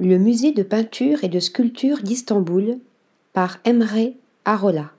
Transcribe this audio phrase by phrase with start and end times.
[0.00, 2.78] Le musée de peinture et de sculpture d'Istanbul
[3.32, 4.12] par Emre
[4.44, 4.90] Arola.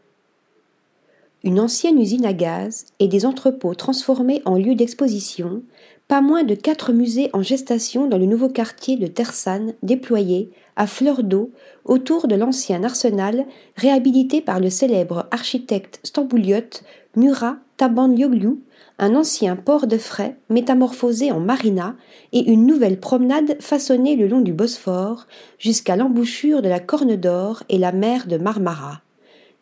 [1.43, 5.63] Une ancienne usine à gaz et des entrepôts transformés en lieu d'exposition,
[6.07, 10.87] pas moins de quatre musées en gestation dans le nouveau quartier de Tersan déployés à
[10.87, 11.51] fleur d'eau
[11.83, 16.85] autour de l'ancien arsenal réhabilité par le célèbre architecte stambouliote
[17.15, 18.59] Murat Taban-Yoglu
[18.97, 21.95] un ancien port de frais métamorphosé en marina
[22.31, 25.27] et une nouvelle promenade façonnée le long du Bosphore
[25.59, 29.01] jusqu'à l'embouchure de la Corne d'Or et la mer de Marmara.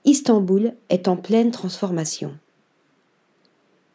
[0.06, 2.34] Istanbul est en pleine transformation.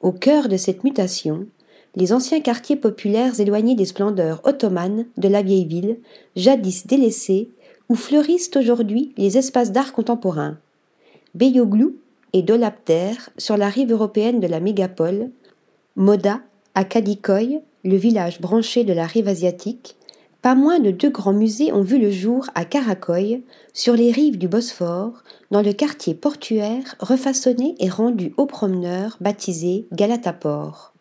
[0.00, 1.46] Au cœur de cette mutation,
[1.94, 5.98] les anciens quartiers populaires éloignés des splendeurs ottomanes de la vieille ville,
[6.36, 7.50] jadis délaissés,
[7.88, 10.58] où fleurissent aujourd'hui les espaces d'art contemporain.
[11.34, 11.96] Beyoğlu
[12.32, 15.30] et Dolapter sur la rive européenne de la mégapole,
[15.96, 16.40] Moda
[16.74, 19.96] à Kadikoy, le village branché de la rive asiatique,
[20.42, 24.38] pas moins de deux grands musées ont vu le jour à Karakoy, sur les rives
[24.38, 30.92] du Bosphore, dans le quartier portuaire refaçonné et rendu aux promeneurs baptisé Galataport.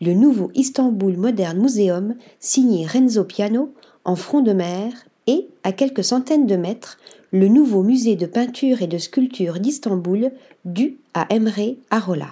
[0.00, 3.72] Le nouveau Istanbul Modern Museum, signé Renzo Piano,
[4.04, 4.92] en front de mer,
[5.26, 6.98] et, à quelques centaines de mètres,
[7.36, 10.30] le nouveau musée de peinture et de sculpture d'Istanbul,
[10.64, 12.30] dû à Emre Arola.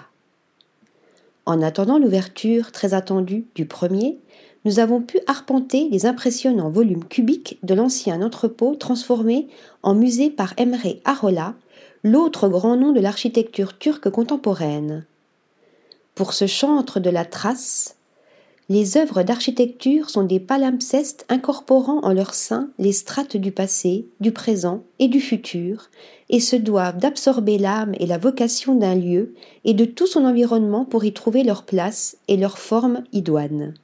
[1.45, 4.19] En attendant l'ouverture très attendue du premier,
[4.65, 9.49] nous avons pu arpenter les impressionnants volumes cubiques de l'ancien entrepôt transformé
[9.83, 11.55] en musée par Emre Arola,
[12.03, 15.05] l'autre grand nom de l'architecture turque contemporaine.
[16.15, 17.97] Pour ce chantre de la trace,
[18.69, 24.33] les œuvres d'architecture sont des palimpsestes incorporant en leur sein les strates du passé, du
[24.33, 25.91] présent et du futur,
[26.31, 30.87] et se doivent d'absorber l'âme et la vocation d'un lieu et de tout son environnement
[30.87, 33.75] pour y trouver leur place et leur forme idoine.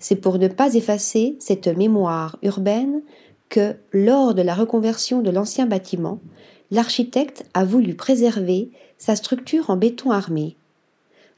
[0.00, 3.02] C'est pour ne pas effacer cette mémoire urbaine
[3.48, 6.18] que, lors de la reconversion de l'ancien bâtiment,
[6.72, 10.56] l'architecte a voulu préserver sa structure en béton armé.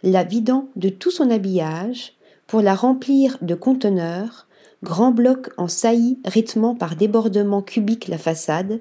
[0.03, 2.16] La vidant de tout son habillage,
[2.47, 4.47] pour la remplir de conteneurs,
[4.83, 8.81] grands blocs en saillie rythmant par débordement cubique la façade,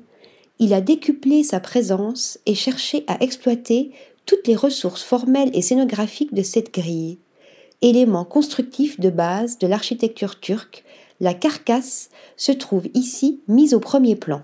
[0.60, 3.92] il a décuplé sa présence et cherché à exploiter
[4.26, 7.20] toutes les ressources formelles et scénographiques de cette grille.
[7.82, 10.84] Élément constructif de base de l'architecture turque,
[11.20, 14.44] la carcasse se trouve ici mise au premier plan.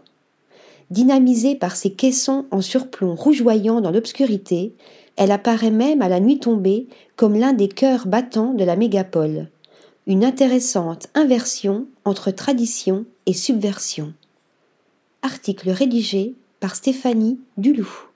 [0.91, 4.75] Dynamisée par ses caissons en surplomb rougeoyant dans l'obscurité,
[5.15, 9.47] elle apparaît même à la nuit tombée comme l'un des cœurs battants de la mégapole.
[10.05, 14.11] Une intéressante inversion entre tradition et subversion.
[15.21, 18.10] Article rédigé par Stéphanie Duloup.